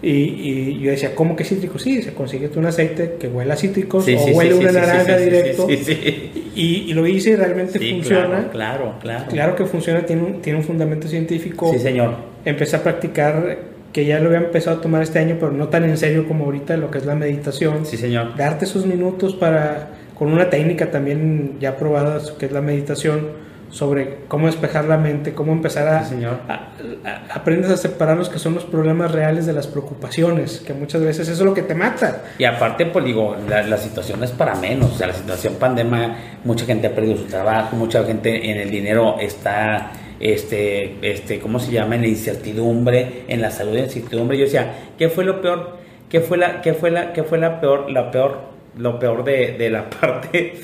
[0.02, 1.80] Y, y yo decía, ¿cómo que cítricos?
[1.80, 5.66] Sí, se consigue un aceite que huele a cítricos o huele una naranja directo.
[5.68, 6.50] Sí, sí, sí.
[6.56, 8.48] Y, y lo hice y realmente funciona.
[8.50, 9.24] Claro, claro, claro.
[9.30, 11.72] Claro que funciona, tiene un, tiene un fundamento científico.
[11.72, 12.16] Sí, señor.
[12.44, 13.58] Empecé a practicar,
[13.92, 16.44] que ya lo había empezado a tomar este año, pero no tan en serio como
[16.46, 17.84] ahorita, lo que es la meditación.
[17.84, 18.36] Sí, señor.
[18.36, 24.18] Darte esos minutos para, con una técnica también ya probada, que es la meditación, sobre
[24.28, 26.02] cómo despejar la mente, cómo empezar a...
[26.04, 26.40] Sí, señor.
[26.46, 26.72] a-
[27.08, 31.00] a- aprendes a separar los que son los problemas reales de las preocupaciones, que muchas
[31.02, 32.22] veces eso es lo que te mata.
[32.38, 34.92] Y aparte, pues digo, la, la situación es para menos.
[34.92, 38.70] O sea, la situación pandemia, mucha gente ha perdido su trabajo, mucha gente en el
[38.70, 41.96] dinero está, este, este, ¿cómo se llama?
[41.96, 44.38] En la incertidumbre, en la salud de incertidumbre.
[44.38, 45.76] Yo decía, ¿qué fue lo peor?
[46.08, 48.38] ¿Qué fue la, qué fue la, qué fue la peor, la peor,
[48.78, 50.54] lo peor de, de la parte?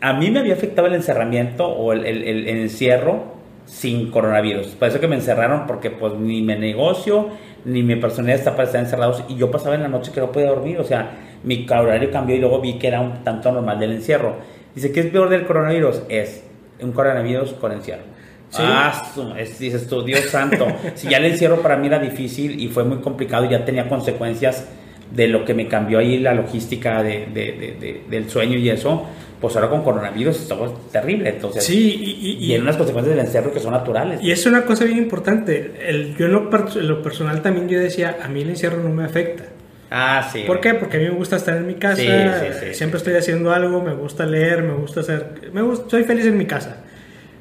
[0.00, 4.68] A mí me había afectado el encerramiento o el, el- el- el encierro sin coronavirus.
[4.68, 7.28] Por eso que me encerraron porque pues ni mi negocio
[7.64, 10.30] ni mi personalidad está para estar encerrados y yo pasaba en la noche que no
[10.30, 10.78] podía dormir.
[10.78, 11.10] O sea,
[11.42, 14.36] mi horario cambió y luego vi que era un tanto normal del encierro.
[14.74, 16.02] Dice, ¿qué es peor del coronavirus?
[16.08, 16.44] Es
[16.80, 18.02] un coronavirus con encierro.
[18.50, 18.62] Sí.
[18.64, 19.02] Ah,
[19.38, 20.66] es- dices tú, Dios santo.
[20.94, 23.88] si ya el encierro para mí era difícil y fue muy complicado y ya tenía
[23.88, 24.64] consecuencias
[25.10, 28.68] de lo que me cambió ahí la logística de, de- de- de- del sueño y
[28.70, 29.06] eso,
[29.40, 31.28] pues ahora con coronavirus esto es terrible.
[31.30, 34.20] Entonces, Sí, y, y- y hay unas consecuencias del encierro que son naturales.
[34.22, 35.74] Y es una cosa bien importante.
[35.86, 38.82] El, yo en lo, per- en lo personal también yo decía, a mí el encierro
[38.82, 39.44] no me afecta.
[39.90, 40.42] Ah, sí.
[40.46, 40.74] ¿Por qué?
[40.74, 42.74] Porque a mí me gusta estar en mi casa, Sí, sí, sí.
[42.74, 46.36] siempre estoy haciendo algo, me gusta leer, me gusta hacer, me gusta, soy feliz en
[46.36, 46.78] mi casa.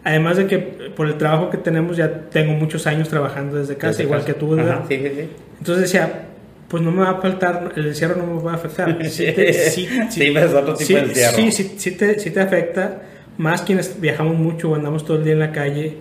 [0.05, 3.75] Además de que eh, por el trabajo que tenemos ya tengo muchos años trabajando desde
[3.75, 4.33] casa, Desde igual casa.
[4.33, 4.77] que tú, ¿verdad?
[4.77, 5.29] Ajá, sí, sí, sí.
[5.57, 6.27] Entonces decía,
[6.69, 8.97] pues no me va a faltar, el encierro no me va a afectar.
[8.97, 9.09] Te-.
[9.09, 9.25] Sí,
[11.51, 13.01] sí, sí te, sí te afecta,
[13.37, 15.97] más quienes viajamos mucho o andamos todo el día en la calle,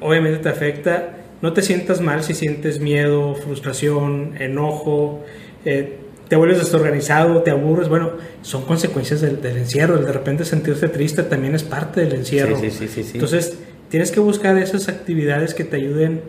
[0.00, 1.10] obviamente te afecta.
[1.42, 5.24] No te sientas mal si sientes miedo, frustración, enojo,
[5.64, 7.88] eh, te vuelves desorganizado, te aburres.
[7.88, 9.98] Bueno, son consecuencias del, del encierro.
[9.98, 12.58] El de repente sentirse triste también es parte del encierro.
[12.58, 13.02] Sí, sí, sí.
[13.14, 13.58] Entonces,
[13.88, 16.22] tienes que buscar esas actividades que te ayuden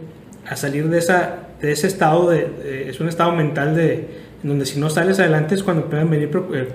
[0.48, 4.08] a salir de, esa, de ese estado, de, de- es un estado mental de,
[4.44, 6.68] donde si no sales adelante es cuando pueden venir eh,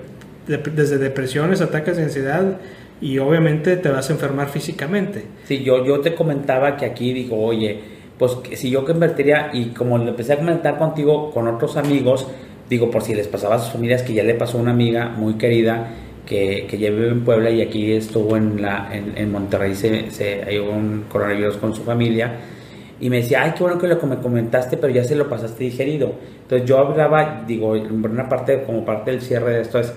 [0.47, 2.57] de- desde depresiones, ataques de ansiedad
[2.99, 5.23] y obviamente te vas a enfermar físicamente.
[5.45, 7.79] Sí, yo, yo te comentaba que aquí digo, oye,
[8.19, 12.27] pues que si yo convertiría, y como lo empecé a comentar contigo con otros amigos,
[12.71, 15.09] digo, por si les pasaba a sus familias, que ya le pasó a una amiga
[15.09, 15.89] muy querida
[16.25, 20.09] que, que ya vive en Puebla y aquí estuvo en, la, en, en Monterrey, se,
[20.09, 22.33] se hay un coronavirus con su familia,
[23.01, 25.63] y me decía, ay, qué bueno que lo me comentaste, pero ya se lo pasaste
[25.63, 26.13] digerido.
[26.43, 29.93] Entonces yo hablaba, digo, una parte, como parte del cierre de esto es,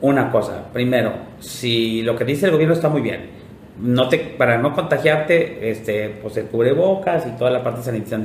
[0.00, 3.30] una cosa, primero, si lo que dice el gobierno está muy bien,
[3.80, 8.20] no te, para no contagiarte, este, pues el cubrebocas y toda la parte sanitaria,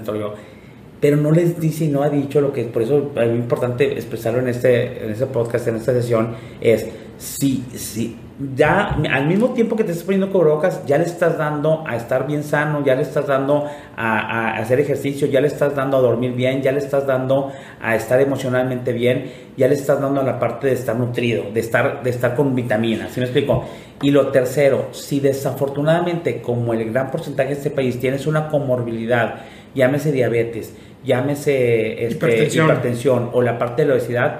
[0.99, 3.93] pero no les dice y no ha dicho lo que por eso es muy importante
[3.93, 8.17] expresarlo en este, en este podcast, en esta sesión, es si, si
[8.55, 12.25] ya al mismo tiempo que te estás poniendo cubrebocas, ya le estás dando a estar
[12.25, 13.65] bien sano, ya le estás dando
[13.97, 17.51] a, a hacer ejercicio, ya le estás dando a dormir bien, ya le estás dando
[17.81, 21.59] a estar emocionalmente bien, ya le estás dando a la parte de estar nutrido, de
[21.59, 23.65] estar, de estar con vitaminas, ¿sí me explico?
[24.01, 29.41] Y lo tercero, si desafortunadamente, como el gran porcentaje de este país, tienes una comorbilidad,
[29.75, 32.65] llámese diabetes, llámese este, Hipertensión.
[32.65, 34.39] hipertensión o la parte de la obesidad,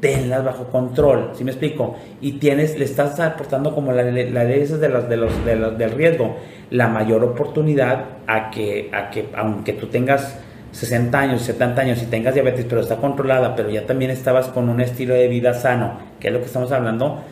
[0.00, 1.96] tenlas bajo control, ¿sí me explico?
[2.20, 5.78] Y tienes, le estás aportando como la, la ley de los, de los, de los-
[5.78, 6.36] del riesgo,
[6.70, 10.38] la mayor oportunidad a que, a que, aunque tú tengas
[10.72, 14.68] 60 años, 70 años y tengas diabetes, pero está controlada, pero ya también estabas con
[14.68, 17.22] un estilo de vida sano, que es lo que estamos hablando,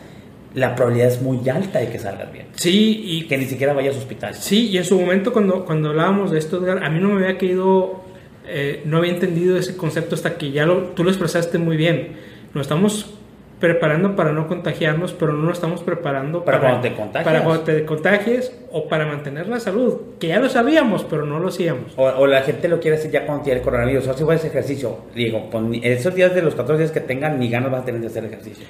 [0.55, 2.45] la probabilidad es muy alta de que salgas bien.
[2.55, 4.33] Sí, y Que ni siquiera vayas a hospital.
[4.35, 7.25] Sí, y en su momento cuando, cuando hablábamos de esto, Edgar, a mí no me
[7.25, 8.02] había caído,
[8.47, 12.13] eh, no había entendido ese concepto hasta que ya lo, tú lo expresaste muy bien.
[12.53, 13.13] Nos estamos
[13.59, 17.23] preparando para no contagiarnos, pero no nos estamos preparando Para cuando te contagias.
[17.23, 21.39] Para cuando te contagies o para mantener la salud, que ya lo sabíamos, pero no
[21.39, 21.93] lo hacíamos.
[21.95, 24.05] O, o la gente lo quiere hacer ya cuando tiene el coronavirus.
[24.09, 24.97] O si a ejercicio.
[25.15, 25.49] Digo,
[25.81, 28.25] esos días de los 14 días que tengan, ni ganas vas a tener de hacer
[28.25, 28.65] ejercicio.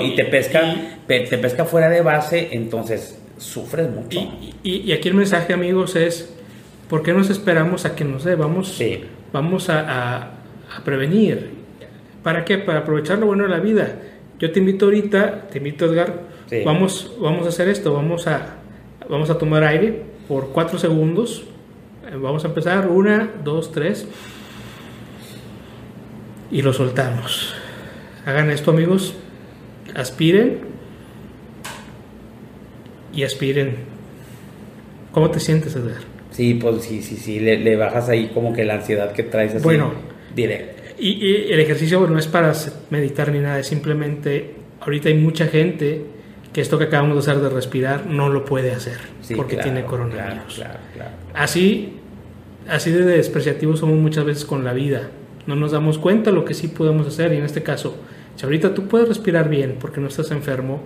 [0.00, 4.18] Y te pesca, y- te pesca fuera de base, entonces sufres mucho.
[4.18, 6.34] Y, y- y aquí el mensaje, amigos, es,
[6.88, 8.34] ¿por qué nos esperamos a que nos dé?
[8.34, 9.04] Vamos, Sí.
[9.32, 10.22] vamos a, a-
[10.76, 11.50] a prevenir.
[12.22, 12.58] ¿Para qué?
[12.58, 13.96] Para aprovechar lo bueno de la vida.
[14.38, 16.62] Yo te invito ahorita, te invito Edgar, Sí.
[16.64, 18.56] vamos, vamos a hacer esto, vamos a,
[19.08, 21.44] vamos a tomar aire por cuatro segundos.
[22.10, 24.06] Eh, Vamos a empezar, una, dos, tres.
[26.50, 27.54] Y lo soltamos.
[28.24, 29.14] Hagan esto amigos,
[29.94, 30.60] aspiren
[33.12, 33.76] y aspiren.
[35.12, 36.07] ¿Cómo te sientes, Edgar?
[36.30, 39.54] Sí, pues sí, sí, sí, le, le bajas ahí como que la ansiedad que traes
[39.54, 39.64] así.
[39.64, 39.92] Bueno.
[40.34, 40.82] Directo.
[40.98, 42.52] Y, y el ejercicio no es para
[42.90, 46.02] meditar ni nada, es simplemente, ahorita hay mucha gente
[46.52, 49.70] que esto que acabamos de hacer de respirar no lo puede hacer Sí, porque claro,
[49.70, 50.54] tiene coronavirus.
[50.54, 51.10] Claro, claro.
[51.34, 51.94] Así,
[52.68, 55.10] así de despreciativos somos muchas veces con la vida.
[55.46, 57.96] No nos damos cuenta lo que sí podemos hacer y en este caso,
[58.36, 60.82] si ahorita tú puedes respirar bien porque no estás enfermo,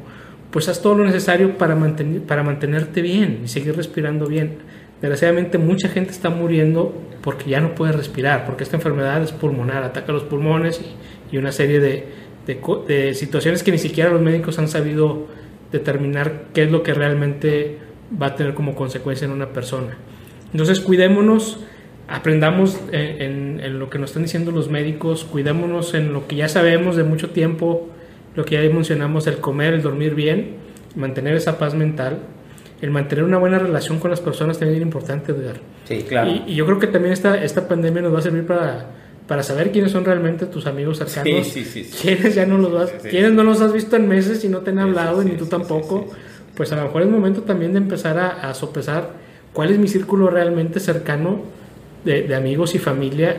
[0.50, 4.58] pues haz todo lo necesario para, mantener, para mantenerte bien y seguir respirando bien.
[5.02, 9.82] Desgraciadamente mucha gente está muriendo porque ya no puede respirar, porque esta enfermedad es pulmonar,
[9.82, 12.06] ataca los pulmones y, y una serie de,
[12.46, 15.26] de, de situaciones que ni siquiera los médicos han sabido
[15.72, 17.78] determinar qué es lo que realmente
[18.20, 19.96] va a tener como consecuencia en una persona.
[20.52, 21.60] Entonces cuidémonos,
[22.08, 26.36] aprendamos en, en- en lo que nos están diciendo los médicos, cuidémonos en lo que
[26.36, 27.88] ya sabemos de mucho tiempo,
[28.36, 30.56] lo que ya mencionamos, el comer, el dormir bien,
[30.94, 32.18] mantener esa paz mental,
[32.82, 35.56] el mantener una buena relación con las personas también es importante, Edgar.
[35.88, 36.30] Sí, claro.
[36.30, 38.86] Y, y yo creo que también esta, esta pandemia nos va a servir para,
[39.26, 42.72] para saber quiénes son realmente tus amigos cercanos, Sí, sí, sí, quiénes ya no los
[42.72, 45.46] vas, quiénes no los has visto en meses y no te han hablado ni tú
[45.46, 46.08] tampoco,
[46.56, 49.10] pues a lo mejor es momento también de empezar a, a sopesar
[49.52, 51.40] cuál es mi círculo realmente cercano
[52.04, 53.36] de, de amigos y familia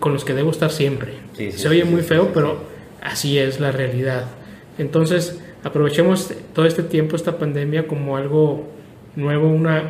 [0.00, 1.12] con los que debo estar siempre.
[1.34, 2.58] Sí, sí, Se oye muy feo, pero sí.
[3.02, 4.24] así es la realidad.
[4.78, 8.77] Entonces, aprovechemos todo este tiempo, esta pandemia, como algo
[9.18, 9.82] nuevo, una,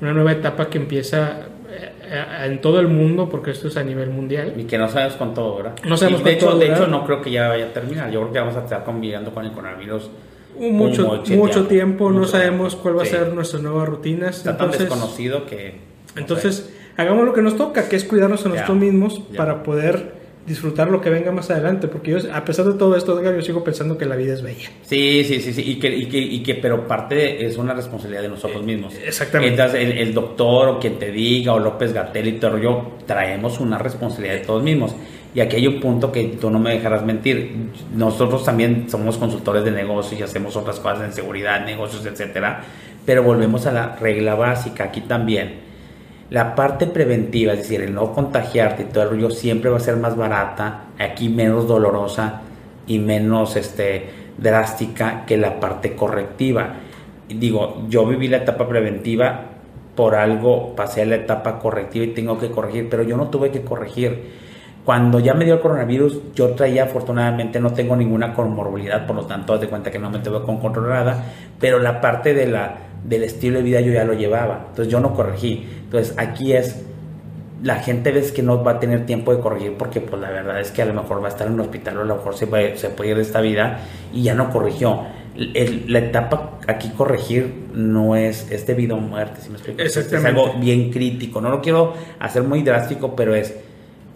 [0.00, 4.10] una nueva etapa que empieza eh, en todo el mundo, porque esto es a nivel
[4.10, 4.54] mundial.
[4.56, 5.74] Y que no sabes cuánto dura.
[5.84, 8.10] No sabemos de cuánto hecho, de hecho, no creo que ya vaya a terminar.
[8.10, 10.10] Yo creo que vamos a estar conviviendo con el coronavirus
[10.58, 12.82] Mucho, mucho, tiempo, no sabemos tiempo.
[12.82, 13.10] cuál va a Sí.
[13.10, 14.38] ser nuestras nuevas rutinas.
[14.38, 15.74] Está tan desconocido que.
[16.14, 19.36] no entonces hagamos lo que nos toca, que es cuidarnos a nosotros mismos ya.
[19.36, 20.14] para poder
[20.46, 21.88] disfrutar lo que venga más adelante.
[21.88, 24.42] Porque yo, a pesar de todo esto, Edgar, yo sigo pensando que la vida es
[24.42, 24.70] bella.
[24.82, 28.22] Sí, sí, sí, sí, y que, y que, y que pero parte es una responsabilidad
[28.22, 28.94] de nosotros mismos.
[29.04, 29.54] exactamente.
[29.54, 33.60] Entonces, el, el doctor o quien te diga, o López Gatel y todo yo, traemos
[33.60, 34.94] una responsabilidad de todos mismos.
[35.34, 37.54] Y aquí hay un punto que tú no me dejarás mentir.
[37.94, 42.62] Nosotros también somos consultores de negocios y hacemos otras cosas en seguridad, negocios, etcétera.
[43.04, 45.65] Pero volvemos a la regla básica aquí también.
[46.28, 49.80] La parte preventiva, es decir, el no contagiarte y todo el rollo, siempre va a
[49.80, 52.40] ser más barata, aquí menos dolorosa
[52.88, 56.74] y menos este, drástica que la parte correctiva.
[57.28, 59.52] Digo, yo viví la etapa preventiva,
[59.94, 63.50] por algo pasé a la etapa correctiva y tengo que corregir, pero yo no tuve
[63.50, 64.46] que corregir.
[64.84, 69.26] Cuando ya me dio el coronavirus, yo traía, afortunadamente, no tengo ninguna comorbilidad, por lo
[69.26, 71.24] tanto, haz de cuenta que no me tuve con controlada,
[71.58, 72.76] pero la parte de la,
[73.08, 75.66] del estilo de vida yo ya lo llevaba, entonces yo no corregí.
[75.84, 76.82] Entonces, aquí es
[77.62, 80.60] la gente ves que no va a tener tiempo de corregir porque pues la verdad
[80.60, 82.36] es que a lo mejor va a estar en un hospital o a lo mejor
[82.36, 83.80] se puede, se puede ir de esta vida
[84.12, 85.00] y ya no corrigió.
[85.54, 89.80] El- la etapa aquí corregir no es, es de vida o muerte, si me explico.
[90.00, 91.40] Es- algo bien crítico.
[91.40, 93.54] No lo quiero hacer muy drástico, pero es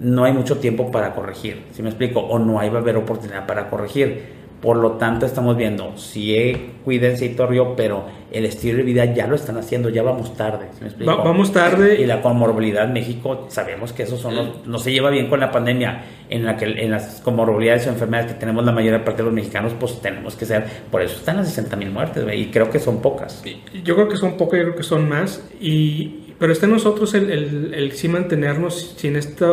[0.00, 2.96] no hay mucho tiempo para corregir, si me explico, o no hay va a haber
[2.96, 4.39] oportunidad para corregir.
[4.60, 9.06] Por lo tanto, estamos viendo, sí, eh, cuídense y rollo, pero el estilo de vida
[9.06, 11.10] ya lo están haciendo, ya vamos tarde, explico.
[11.16, 11.98] Va- vamos tarde.
[12.00, 15.40] Y la comorbilidad en México, sabemos que eso son los- no se lleva bien con
[15.40, 19.18] la pandemia, en la que en las comorbilidades o enfermedades que tenemos la mayor parte
[19.22, 22.42] de los mexicanos, pues tenemos que ser, por eso están las 60 mil muertes, güey,
[22.42, 23.40] y creo que son pocas.
[23.82, 25.42] Yo creo que son pocos, yo creo que son más.
[25.58, 29.44] Y, pero está en nosotros el, el, el sí mantenernos sin este,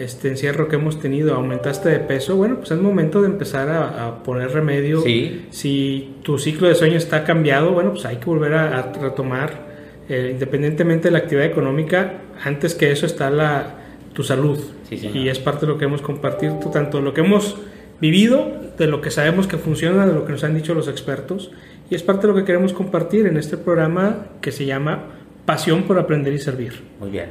[0.00, 1.36] este encierro que hemos tenido.
[1.36, 5.00] Aumentaste de peso, bueno, pues es momento de empezar a, a poner remedio.
[5.02, 5.46] Sí.
[5.50, 9.68] Si tu ciclo de sueño está cambiado, bueno, pues hay que volver a, a retomar,
[10.08, 13.76] eh, independientemente de la actividad económica, antes que eso está la,
[14.12, 14.58] tu salud.
[14.88, 17.56] Sí, y es parte de lo que hemos compartido, tanto lo que hemos
[18.00, 21.52] vivido, de lo que sabemos que funciona, de lo que nos han dicho los expertos,
[21.90, 25.17] y es parte de lo que queremos compartir en este programa que se llama
[25.48, 26.74] Pasión por Aprender y Servir.
[27.00, 27.30] Muy bien.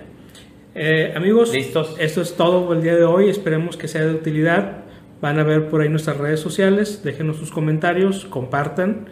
[0.73, 1.95] Eh, amigos, ¿Listos?
[1.99, 4.85] esto es todo por el día de hoy, esperemos que sea de utilidad.
[5.21, 9.05] Van a ver por ahí nuestras redes sociales, déjenos sus comentarios, compartan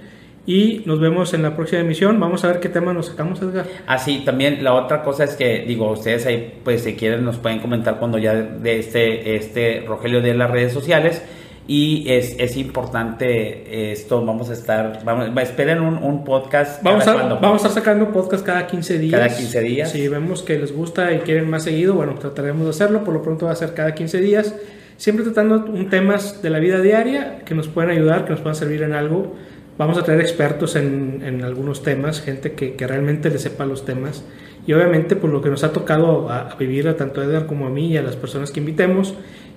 [0.47, 2.19] y nos vemos en la próxima emisión.
[2.19, 3.67] Vamos a ver qué tema nos sacamos, Edgar.
[3.85, 7.59] Así, también la otra cosa es que, digo, ustedes ahí, pues si quieren, nos pueden
[7.59, 11.21] comentar cuando ya de este, este Rogelio de las redes sociales.
[11.67, 16.83] Y es, es importante esto, vamos a estar, vamos, esperen un, un podcast.
[16.83, 19.19] Vamos ¿cada a, vamos a estar sacando podcast cada 15 días.
[19.19, 19.91] Cada 15 días.
[19.91, 23.03] Si vemos que les gusta y quieren más seguido, bueno, trataremos de hacerlo.
[23.03, 24.53] Por lo pronto va a ser cada 15 días.
[24.97, 28.55] siempre tratando un temas de la vida diaria que nos pueden ayudar, que nos puedan
[28.55, 29.33] servir en algo.
[29.77, 33.85] Vamos a traer expertos en, en algunos temas, gente que, que, realmente le sepa los
[33.85, 34.23] temas.
[34.67, 37.45] Y obviamente, por lo que nos ha tocado a, a vivir a tanto a Edgar
[37.45, 39.15] como a mí y a las personas que invitemos,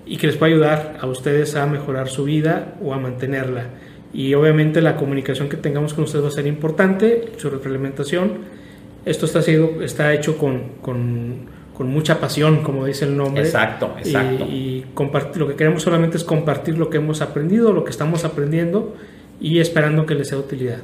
[0.09, 3.67] y que les pueda ayudar a ustedes a mejorar su vida o a mantenerla.
[4.13, 8.59] Y obviamente la comunicación que tengamos con ustedes va a ser importante, su retroalimentación.
[9.05, 13.43] Esto está, sido, está hecho con, con, con, mucha pasión, como dice el nombre.
[13.43, 14.47] Exacto, exacto.
[14.47, 18.25] Y, y lo que queremos solamente es compartir lo que hemos aprendido, lo que estamos
[18.25, 18.97] aprendiendo
[19.41, 20.79] y esperando que les sea de utilidad.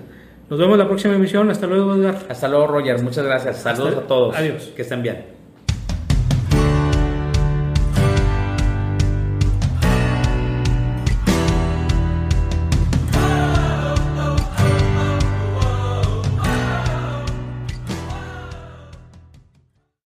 [0.50, 1.50] Nos vemos en la próxima emisión.
[1.50, 2.18] Hasta luego, Edgar.
[2.28, 3.02] Hasta luego, Roger.
[3.02, 3.62] Muchas gracias.
[3.62, 4.36] Saludos Hasta, a todos.
[4.36, 4.70] Adiós.
[4.76, 5.33] Que estén bien.